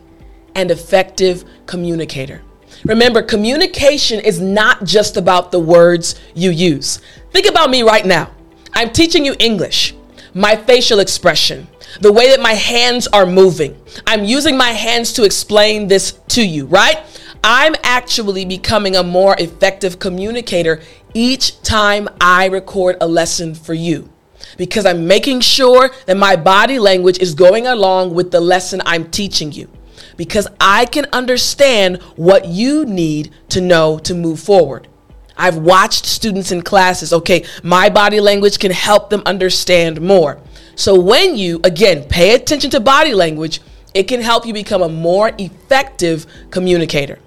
and 0.54 0.70
effective 0.70 1.44
communicator. 1.66 2.42
Remember, 2.84 3.22
communication 3.22 4.18
is 4.20 4.40
not 4.40 4.84
just 4.84 5.16
about 5.16 5.52
the 5.52 5.60
words 5.60 6.16
you 6.34 6.50
use. 6.50 7.00
Think 7.30 7.46
about 7.46 7.70
me 7.70 7.82
right 7.82 8.04
now. 8.04 8.30
I'm 8.74 8.90
teaching 8.90 9.24
you 9.24 9.36
English, 9.38 9.94
my 10.34 10.56
facial 10.56 10.98
expression, 10.98 11.68
the 12.00 12.12
way 12.12 12.30
that 12.30 12.40
my 12.40 12.54
hands 12.54 13.06
are 13.08 13.26
moving. 13.26 13.80
I'm 14.06 14.24
using 14.24 14.56
my 14.56 14.70
hands 14.70 15.12
to 15.14 15.24
explain 15.24 15.86
this 15.86 16.12
to 16.28 16.46
you, 16.46 16.66
right? 16.66 16.98
I'm 17.44 17.74
actually 17.82 18.44
becoming 18.44 18.96
a 18.96 19.02
more 19.02 19.36
effective 19.38 19.98
communicator 19.98 20.80
each 21.14 21.60
time 21.62 22.08
I 22.20 22.46
record 22.46 22.96
a 23.00 23.06
lesson 23.06 23.54
for 23.54 23.74
you 23.74 24.08
because 24.56 24.86
I'm 24.86 25.06
making 25.06 25.40
sure 25.40 25.90
that 26.06 26.16
my 26.16 26.36
body 26.36 26.78
language 26.78 27.18
is 27.18 27.34
going 27.34 27.66
along 27.66 28.14
with 28.14 28.30
the 28.30 28.40
lesson 28.40 28.80
I'm 28.86 29.10
teaching 29.10 29.52
you. 29.52 29.68
Because 30.16 30.46
I 30.60 30.84
can 30.86 31.06
understand 31.12 32.02
what 32.16 32.46
you 32.46 32.84
need 32.84 33.32
to 33.50 33.60
know 33.60 33.98
to 34.00 34.14
move 34.14 34.40
forward. 34.40 34.88
I've 35.36 35.56
watched 35.56 36.06
students 36.06 36.52
in 36.52 36.62
classes, 36.62 37.12
okay, 37.12 37.44
my 37.62 37.88
body 37.88 38.20
language 38.20 38.58
can 38.58 38.70
help 38.70 39.10
them 39.10 39.22
understand 39.24 40.00
more. 40.00 40.40
So 40.74 40.98
when 40.98 41.36
you, 41.36 41.60
again, 41.64 42.04
pay 42.04 42.34
attention 42.34 42.70
to 42.70 42.80
body 42.80 43.14
language, 43.14 43.60
it 43.94 44.04
can 44.04 44.20
help 44.20 44.46
you 44.46 44.52
become 44.52 44.82
a 44.82 44.88
more 44.88 45.32
effective 45.38 46.26
communicator. 46.50 47.18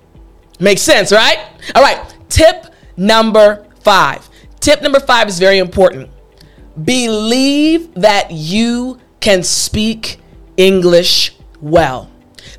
Makes 0.60 0.82
sense, 0.82 1.12
right? 1.12 1.40
All 1.76 1.82
right, 1.82 2.16
tip 2.30 2.68
number 2.98 3.66
five. 3.82 4.28
Tip 4.60 4.82
number 4.82 5.00
five 5.00 5.28
is 5.28 5.38
very 5.38 5.58
important. 5.58 6.10
Believe 6.84 7.94
that 7.96 8.32
you 8.32 9.00
can 9.20 9.44
speak 9.44 10.20
English 10.58 11.36
well. 11.62 12.10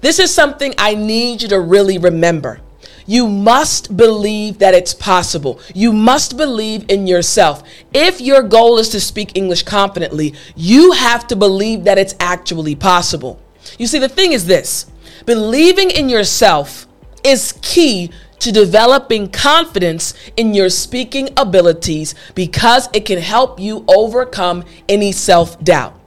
This 0.00 0.18
is 0.18 0.32
something 0.32 0.74
I 0.78 0.94
need 0.94 1.42
you 1.42 1.48
to 1.48 1.60
really 1.60 1.98
remember. 1.98 2.60
You 3.06 3.28
must 3.28 3.96
believe 3.96 4.58
that 4.58 4.74
it's 4.74 4.92
possible. 4.92 5.60
You 5.74 5.92
must 5.92 6.36
believe 6.36 6.84
in 6.88 7.06
yourself. 7.06 7.62
If 7.94 8.20
your 8.20 8.42
goal 8.42 8.78
is 8.78 8.88
to 8.90 9.00
speak 9.00 9.36
English 9.36 9.62
confidently, 9.62 10.34
you 10.56 10.92
have 10.92 11.26
to 11.28 11.36
believe 11.36 11.84
that 11.84 11.98
it's 11.98 12.16
actually 12.18 12.74
possible. 12.74 13.40
You 13.78 13.86
see, 13.86 13.98
the 14.00 14.08
thing 14.08 14.32
is 14.32 14.46
this 14.46 14.86
believing 15.24 15.90
in 15.90 16.08
yourself 16.08 16.86
is 17.24 17.58
key 17.62 18.10
to 18.40 18.52
developing 18.52 19.28
confidence 19.28 20.14
in 20.36 20.54
your 20.54 20.68
speaking 20.68 21.28
abilities 21.36 22.14
because 22.34 22.88
it 22.92 23.04
can 23.06 23.18
help 23.18 23.58
you 23.58 23.84
overcome 23.88 24.64
any 24.88 25.12
self 25.12 25.62
doubt. 25.62 25.98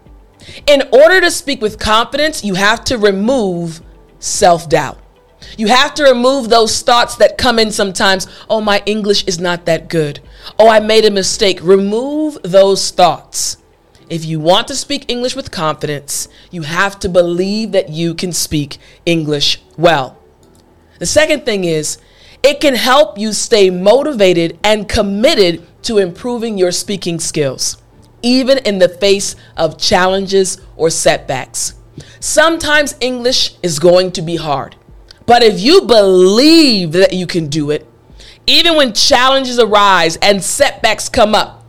In 0.65 0.83
order 0.91 1.21
to 1.21 1.31
speak 1.31 1.61
with 1.61 1.79
confidence, 1.79 2.43
you 2.43 2.55
have 2.55 2.83
to 2.85 2.97
remove 2.97 3.81
self 4.19 4.69
doubt. 4.69 4.99
You 5.57 5.67
have 5.67 5.93
to 5.95 6.03
remove 6.03 6.49
those 6.49 6.81
thoughts 6.81 7.15
that 7.15 7.37
come 7.37 7.59
in 7.59 7.71
sometimes. 7.71 8.27
Oh, 8.49 8.61
my 8.61 8.83
English 8.85 9.23
is 9.25 9.39
not 9.39 9.65
that 9.65 9.89
good. 9.89 10.19
Oh, 10.57 10.69
I 10.69 10.79
made 10.79 11.05
a 11.05 11.11
mistake. 11.11 11.59
Remove 11.61 12.37
those 12.43 12.91
thoughts. 12.91 13.57
If 14.09 14.25
you 14.25 14.39
want 14.39 14.67
to 14.67 14.75
speak 14.75 15.05
English 15.07 15.35
with 15.35 15.51
confidence, 15.51 16.27
you 16.51 16.63
have 16.63 16.99
to 16.99 17.09
believe 17.09 17.71
that 17.73 17.89
you 17.89 18.15
can 18.15 18.33
speak 18.33 18.77
English 19.05 19.61
well. 19.77 20.17
The 20.97 21.05
second 21.05 21.45
thing 21.45 21.63
is 21.63 21.99
it 22.41 22.59
can 22.59 22.75
help 22.75 23.17
you 23.17 23.33
stay 23.33 23.69
motivated 23.69 24.59
and 24.63 24.89
committed 24.89 25.65
to 25.83 25.97
improving 25.99 26.57
your 26.57 26.71
speaking 26.71 27.19
skills, 27.19 27.77
even 28.21 28.57
in 28.59 28.79
the 28.79 28.89
face 28.89 29.35
of 29.57 29.77
challenges 29.77 30.59
or 30.75 30.89
setbacks. 30.89 31.75
Sometimes 32.19 32.95
English 32.99 33.55
is 33.63 33.79
going 33.79 34.11
to 34.13 34.21
be 34.21 34.35
hard, 34.35 34.75
but 35.25 35.43
if 35.43 35.59
you 35.59 35.81
believe 35.81 36.91
that 36.93 37.13
you 37.13 37.27
can 37.27 37.47
do 37.47 37.71
it, 37.71 37.87
even 38.47 38.75
when 38.75 38.93
challenges 38.93 39.59
arise 39.59 40.17
and 40.17 40.43
setbacks 40.43 41.07
come 41.07 41.35
up, 41.35 41.59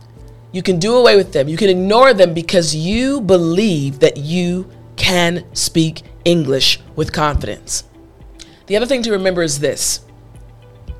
You 0.53 0.61
can 0.61 0.79
do 0.79 0.95
away 0.95 1.15
with 1.15 1.31
them. 1.31 1.47
You 1.47 1.57
can 1.57 1.69
ignore 1.69 2.13
them 2.13 2.33
because 2.33 2.75
you 2.75 3.21
believe 3.21 3.99
that 3.99 4.17
you 4.17 4.69
can 4.97 5.45
speak 5.53 6.03
English 6.25 6.79
with 6.95 7.13
confidence. 7.13 7.85
The 8.67 8.75
other 8.75 8.85
thing 8.85 9.01
to 9.03 9.11
remember 9.11 9.41
is 9.41 9.59
this 9.59 10.01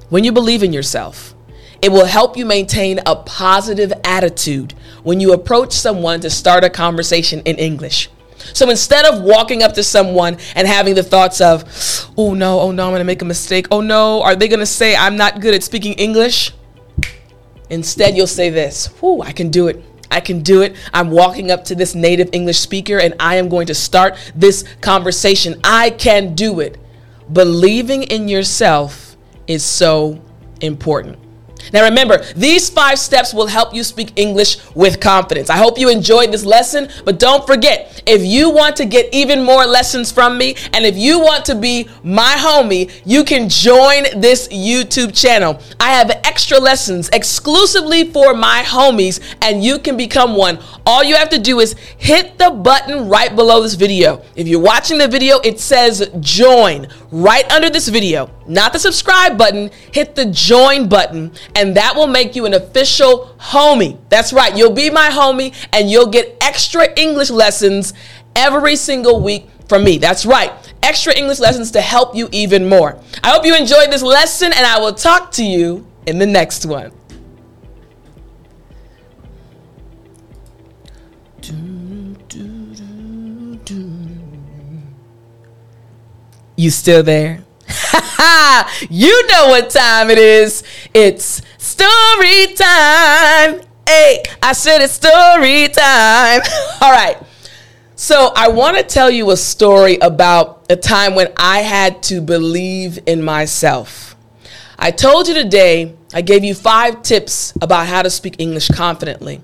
when 0.10 0.24
you 0.24 0.32
believe 0.32 0.64
in 0.64 0.74
yourself, 0.74 1.36
it 1.82 1.92
will 1.92 2.06
help 2.06 2.38
you 2.38 2.46
maintain 2.46 3.00
a 3.06 3.16
positive 3.16 3.92
attitude 4.04 4.74
when 5.04 5.20
you 5.20 5.34
approach 5.34 5.74
someone 5.74 6.20
to 6.22 6.30
start 6.30 6.64
a 6.64 6.70
conversation 6.70 7.42
in 7.42 7.58
English. 7.58 8.10
So 8.54 8.70
instead 8.70 9.06
of 9.06 9.22
walking 9.22 9.64
up 9.64 9.74
to 9.74 9.84
someone 9.84 10.38
and 10.56 10.68
having 10.68 10.96
the 10.96 11.04
thoughts 11.04 11.42
of, 11.42 11.64
oh 12.18 12.34
no, 12.34 12.60
oh 12.60 12.72
no, 12.72 12.88
I'm 12.88 12.94
gonna 12.94 13.04
make 13.04 13.22
a 13.22 13.26
mistake. 13.26 13.68
Oh 13.72 13.82
no, 13.82 14.22
are 14.24 14.36
they 14.36 14.48
gonna 14.48 14.66
say 14.66 14.96
I'm 14.96 15.16
not 15.16 15.42
good 15.42 15.54
at 15.54 15.64
speaking 15.64 15.94
English? 15.94 16.54
Instead, 17.70 18.18
you'll 18.18 18.28
say 18.28 18.50
this, 18.50 18.90
whoo, 19.02 19.22
I 19.22 19.32
can 19.32 19.50
do 19.50 19.68
it. 19.68 19.84
I 20.12 20.20
can 20.20 20.42
do 20.42 20.62
it. 20.62 20.76
I'm 20.94 21.10
walking 21.10 21.52
up 21.52 21.64
to 21.66 21.76
this 21.76 21.96
native 21.96 22.30
English 22.34 22.60
speaker 22.60 23.00
and 23.00 23.14
I 23.18 23.36
am 23.36 23.48
going 23.48 23.68
to 23.68 23.74
start 23.74 24.18
this 24.36 24.66
conversation. 24.82 25.60
I 25.64 25.92
can 25.92 26.36
do 26.36 26.60
it. 26.60 26.78
Believing 27.32 28.04
in 28.04 28.28
yourself 28.28 29.16
is 29.48 29.64
so 29.64 30.22
important. 30.60 31.18
Now, 31.74 31.84
remember, 31.84 32.24
these 32.36 32.70
five 32.70 33.00
steps 33.00 33.34
will 33.34 33.48
help 33.48 33.74
you 33.74 33.84
speak 33.84 34.14
English 34.16 34.58
with 34.76 35.00
confidence. 35.00 35.50
I 35.50 35.58
hope 35.58 35.78
you 35.78 35.90
enjoyed 35.90 36.32
this 36.32 36.46
lesson, 36.46 36.90
but 37.06 37.20
don't 37.20 37.46
forget 37.46 38.04
if 38.06 38.24
you 38.24 38.50
want 38.50 38.76
to 38.78 38.86
get 38.86 39.14
even 39.14 39.44
more 39.44 39.66
lessons 39.66 40.12
from 40.12 40.38
me 40.38 40.56
and 40.74 40.86
if 40.86 40.98
you 40.98 41.20
want 41.20 41.46
to 41.46 41.56
be 41.56 41.88
my 42.04 42.36
homie, 42.38 42.92
you 43.06 43.24
can 43.24 43.50
join 43.50 44.04
this 44.20 44.48
YouTube 44.50 45.16
channel. 45.20 45.60
I 45.80 45.92
have 45.92 46.10
extra 46.24 46.58
lessons 46.58 47.10
exclusively 47.10 48.12
for 48.12 48.34
my 48.34 48.64
homies, 48.66 49.20
and 49.42 49.64
you 49.64 49.80
can 49.80 49.98
become 49.98 50.36
one. 50.36 50.60
All 50.86 51.04
you 51.04 51.16
have 51.16 51.30
to 51.30 51.40
do 51.40 51.60
is 51.60 51.76
hit 51.98 52.38
the 52.38 52.50
button 52.50 53.08
right 53.10 53.36
below 53.36 53.62
this 53.62 53.76
video. 53.76 54.24
If 54.36 54.48
you're 54.48 54.62
watching 54.62 54.98
the 54.98 55.08
video, 55.08 55.40
it 55.44 55.60
says 55.60 56.10
join 56.20 56.88
right 57.12 57.50
under 57.52 57.70
this 57.70 57.88
video, 57.88 58.30
not 58.52 58.74
the 58.74 58.80
subscribe 58.80 59.38
button, 59.38 59.72
hit 59.92 60.16
the 60.16 60.26
join 60.26 60.90
button, 60.90 61.32
and 61.56 61.76
that 61.78 61.96
will 61.96 62.08
make 62.08 62.36
you 62.36 62.46
an 62.46 62.54
official 62.54 63.36
homie. 63.40 63.98
That's 64.10 64.34
right, 64.34 64.56
you'll 64.56 64.74
be 64.74 64.90
my 64.90 65.10
homie, 65.10 65.56
and 65.74 65.90
you'll 65.90 66.08
get 66.10 66.38
extra 66.42 66.88
English 67.00 67.30
lessons 67.30 67.94
every 68.36 68.76
single 68.76 69.22
week 69.22 69.50
from 69.68 69.84
me. 69.84 69.98
That's 69.98 70.26
right, 70.26 70.52
extra 70.84 71.18
English 71.18 71.40
lessons 71.40 71.72
to 71.72 71.82
help 71.82 72.16
you 72.16 72.28
even 72.32 72.68
more. 72.68 73.00
I 73.24 73.32
hope 73.32 73.46
you 73.46 73.56
enjoyed 73.56 73.90
this 73.92 74.04
lesson, 74.04 74.52
and 74.54 74.66
I 74.66 74.80
will 74.80 74.94
talk 74.94 75.32
to 75.34 75.44
you 75.44 75.88
in 76.06 76.20
the 76.20 76.26
next 76.26 76.66
one. 76.66 76.92
You 86.58 86.70
still 86.70 87.02
there? 87.02 87.44
you 88.90 89.28
know 89.28 89.48
what 89.48 89.70
time 89.70 90.10
it 90.10 90.18
is. 90.18 90.64
It's 90.94 91.42
story 91.58 92.54
time. 92.56 93.62
Hey, 93.88 94.24
I 94.44 94.54
said 94.54 94.82
it's 94.82 94.94
story 94.94 95.68
time. 95.70 96.42
All 96.82 96.92
right. 96.92 97.18
So, 97.96 98.32
I 98.36 98.48
want 98.48 98.78
to 98.78 98.84
tell 98.84 99.12
you 99.12 99.30
a 99.32 99.38
story 99.38 99.98
about 99.98 100.66
a 100.70 100.76
time 100.76 101.14
when 101.14 101.32
I 101.38 101.60
had 101.60 102.02
to 102.04 102.20
believe 102.22 103.00
in 103.06 103.24
myself. 103.24 104.16
I 104.78 104.90
told 104.90 105.28
you 105.28 105.36
today, 105.36 105.96
I 106.14 106.22
gave 106.22 106.44
you 106.44 106.56
five 106.56 107.04
tips 107.04 107.54
about 107.62 107.86
how 107.88 108.02
to 108.02 108.10
speak 108.10 108.36
English 108.40 108.70
confidently. 108.70 109.42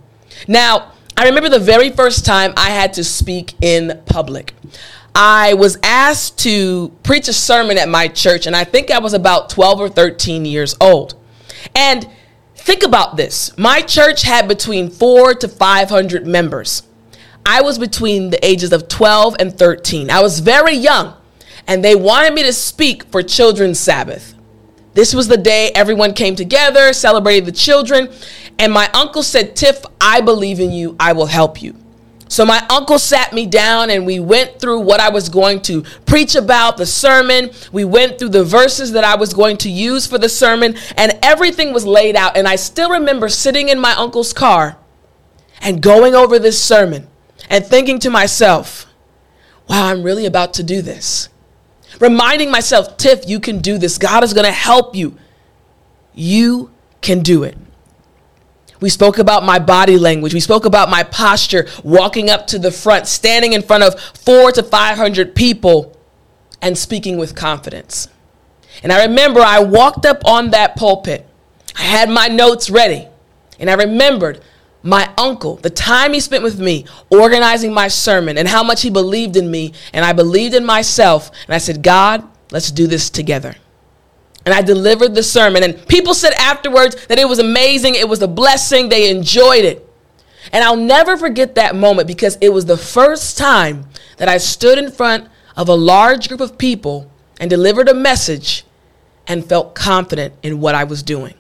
Now, 0.48 0.92
I 1.16 1.26
remember 1.26 1.50
the 1.50 1.60
very 1.60 1.92
first 1.92 2.26
time 2.26 2.54
I 2.58 2.70
had 2.70 2.94
to 2.94 3.04
speak 3.04 3.54
in 3.62 4.02
public. 4.06 4.54
I 5.20 5.56
was 5.56 5.80
asked 5.82 6.38
to 6.44 6.90
preach 7.02 7.28
a 7.28 7.34
sermon 7.34 7.80
at 7.80 7.90
my 7.90 8.08
church, 8.08 8.46
and 8.46 8.56
I 8.56 8.64
think 8.64 8.92
I 8.92 9.00
was 9.00 9.16
about 9.16 9.50
12 9.50 9.80
or 9.80 9.90
13 9.90 10.46
years 10.46 10.78
old. 10.80 11.16
And 11.76 12.08
think 12.54 12.84
about 12.84 13.18
this 13.18 13.58
my 13.58 13.82
church 13.82 14.22
had 14.22 14.48
between 14.48 14.92
four 14.92 15.34
to 15.34 15.48
500 15.48 16.28
members. 16.28 16.84
I 17.44 17.62
was 17.62 17.80
between 17.80 18.30
the 18.30 18.46
ages 18.46 18.72
of 18.72 18.90
12 18.90 19.38
and 19.40 19.58
13. 19.58 20.12
I 20.12 20.22
was 20.22 20.40
very 20.40 20.76
young, 20.76 21.16
and 21.66 21.84
they 21.84 21.96
wanted 21.96 22.36
me 22.36 22.44
to 22.44 22.54
speak 22.54 23.06
for 23.06 23.24
Children's 23.24 23.80
Sabbath. 23.80 24.36
This 24.94 25.16
was 25.16 25.28
the 25.28 25.38
day 25.38 25.72
everyone 25.74 26.14
came 26.14 26.36
together, 26.36 26.94
celebrated 26.94 27.48
the 27.48 27.52
children, 27.54 28.14
and 28.60 28.72
my 28.72 28.88
uncle 28.94 29.24
said, 29.24 29.56
Tiff, 29.56 29.84
I 30.00 30.22
believe 30.22 30.60
in 30.60 30.72
you, 30.72 30.96
I 31.00 31.14
will 31.14 31.26
help 31.26 31.60
you. 31.60 31.76
So 32.28 32.46
my 32.46 32.66
uncle 32.70 33.00
sat 33.00 33.34
me 33.34 33.46
down 33.46 33.90
and 33.90 34.06
we 34.06 34.20
went 34.20 34.60
through 34.60 34.82
what 34.82 35.00
I 35.00 35.10
was 35.10 35.30
going 35.30 35.62
to 35.64 35.84
preach 36.06 36.36
about, 36.36 36.78
the 36.78 36.86
sermon. 36.86 37.52
We 37.72 37.86
went 37.86 38.20
through 38.20 38.30
the 38.30 38.44
verses 38.44 38.92
that 38.94 39.04
I 39.04 39.16
was 39.16 39.34
going 39.34 39.58
to 39.58 39.70
use 39.70 40.06
for 40.06 40.18
the 40.18 40.30
sermon, 40.30 40.76
and 40.98 41.18
everything 41.24 41.74
was 41.74 41.86
laid 41.86 42.16
out. 42.16 42.38
And 42.38 42.48
I 42.48 42.56
still 42.56 42.90
remember 42.90 43.30
sitting 43.30 43.70
in 43.70 43.80
my 43.80 43.94
uncle's 43.94 44.34
car 44.34 44.78
and 45.62 45.82
going 45.82 46.16
over 46.16 46.38
this 46.40 46.62
sermon 46.62 47.08
and 47.50 47.66
thinking 47.66 48.00
to 48.00 48.10
myself, 48.10 48.86
wow, 49.70 49.88
I'm 49.88 50.04
really 50.04 50.26
about 50.26 50.54
to 50.56 50.64
do 50.64 50.82
this. 50.82 51.30
Reminding 52.00 52.52
myself, 52.52 52.98
Tiff, 52.98 53.28
you 53.28 53.40
can 53.40 53.60
do 53.60 53.78
this. 53.78 53.98
God 53.98 54.24
is 54.24 54.34
going 54.34 54.46
to 54.46 54.52
help 54.52 54.96
you. 54.96 55.18
You 56.14 56.72
can 57.02 57.22
do 57.22 57.44
it. 57.44 57.58
We 58.80 58.90
spoke 58.90 59.18
about 59.18 59.44
my 59.44 59.60
body 59.60 59.98
language. 59.98 60.34
We 60.34 60.40
spoke 60.40 60.66
about 60.66 60.90
my 60.90 61.04
posture, 61.04 61.68
walking 61.84 62.30
up 62.30 62.48
to 62.48 62.60
the 62.60 62.72
front, 62.72 63.08
standing 63.08 63.54
in 63.54 63.62
front 63.62 63.84
of 63.84 64.00
four 64.00 64.52
to 64.52 64.64
500 64.64 65.36
people, 65.36 65.98
and 66.62 66.78
speaking 66.78 67.18
with 67.18 67.36
confidence. 67.36 68.08
And 68.84 68.92
I 68.92 69.06
remember 69.06 69.42
I 69.42 69.60
walked 69.60 70.06
up 70.06 70.26
on 70.26 70.52
that 70.52 70.76
pulpit. 70.76 71.28
I 71.76 71.84
had 71.84 72.10
my 72.10 72.28
notes 72.28 72.70
ready. 72.70 73.08
And 73.60 73.70
I 73.70 73.74
remembered 73.74 74.42
my 74.84 75.12
uncle, 75.18 75.56
the 75.58 75.70
time 75.70 76.14
he 76.14 76.20
spent 76.20 76.44
with 76.44 76.60
me 76.60 76.86
organizing 77.10 77.74
my 77.74 77.88
sermon, 77.88 78.38
and 78.38 78.48
how 78.48 78.64
much 78.64 78.84
he 78.84 78.90
believed 78.90 79.36
in 79.36 79.50
me, 79.50 79.74
and 79.92 80.06
I 80.06 80.14
believed 80.14 80.54
in 80.54 80.66
myself. 80.66 81.32
And 81.46 81.54
I 81.54 81.58
said, 81.58 81.82
God, 81.82 82.24
let's 82.52 82.72
do 82.72 82.88
this 82.88 83.10
together 83.10 83.56
and 84.48 84.54
I 84.54 84.62
delivered 84.62 85.14
the 85.14 85.24
sermon. 85.24 85.62
And 85.62 85.86
people 85.90 86.14
said 86.14 86.32
afterwards 86.40 87.06
that 87.08 87.20
it 87.20 87.28
was 87.28 87.38
amazing, 87.38 87.96
it 87.96 88.08
was 88.08 88.22
a 88.22 88.30
blessing, 88.30 88.88
they 88.88 89.10
enjoyed 89.10 89.66
it. 89.66 89.86
And 90.54 90.64
I'll 90.64 90.78
never 90.78 91.18
forget 91.18 91.56
that 91.56 91.76
moment 91.76 92.08
because 92.08 92.38
it 92.40 92.48
was 92.48 92.66
the 92.66 92.78
first 92.78 93.38
time 93.38 93.88
that 94.16 94.30
I 94.30 94.38
stood 94.38 94.78
in 94.78 94.90
front 94.90 95.28
of 95.58 95.68
a 95.68 95.76
large 95.76 96.30
group 96.30 96.40
of 96.40 96.58
people 96.58 97.12
and 97.42 97.50
delivered 97.50 97.90
a 97.90 97.94
message 97.94 98.64
and 99.28 99.46
felt 99.46 99.76
confident 99.76 100.34
in 100.42 100.62
what 100.62 100.76
I 100.76 100.86
was 100.86 101.04
doing. 101.04 101.34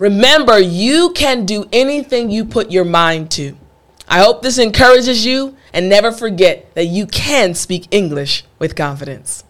Remember, 0.00 0.58
you 0.58 1.12
can 1.12 1.46
do 1.46 1.68
anything 1.72 2.32
you 2.32 2.44
put 2.44 2.72
your 2.72 2.84
mind 2.84 3.30
to. 3.32 3.56
I 4.08 4.18
hope 4.18 4.42
this 4.42 4.58
encourages 4.58 5.24
you 5.24 5.56
and 5.72 5.88
never 5.88 6.10
forget 6.10 6.74
that 6.74 6.86
you 6.86 7.06
can 7.06 7.54
speak 7.54 7.86
English 7.92 8.42
with 8.58 8.74
confidence. 8.74 9.44